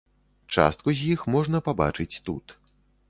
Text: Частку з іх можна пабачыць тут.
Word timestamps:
Частку 0.57 0.95
з 0.99 1.11
іх 1.15 1.25
можна 1.35 1.57
пабачыць 1.67 2.21
тут. 2.31 2.57